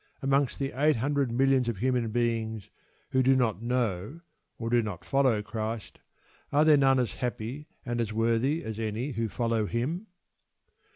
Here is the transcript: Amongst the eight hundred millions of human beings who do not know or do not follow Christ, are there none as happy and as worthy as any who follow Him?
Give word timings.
Amongst 0.23 0.57
the 0.57 0.71
eight 0.75 0.95
hundred 0.95 1.31
millions 1.31 1.69
of 1.69 1.77
human 1.77 2.09
beings 2.09 2.71
who 3.11 3.21
do 3.21 3.35
not 3.35 3.61
know 3.61 4.21
or 4.57 4.71
do 4.71 4.81
not 4.81 5.05
follow 5.05 5.43
Christ, 5.43 5.99
are 6.51 6.65
there 6.65 6.75
none 6.75 6.97
as 6.97 7.13
happy 7.13 7.67
and 7.85 8.01
as 8.01 8.11
worthy 8.11 8.63
as 8.63 8.79
any 8.79 9.11
who 9.11 9.29
follow 9.29 9.67
Him? 9.67 10.07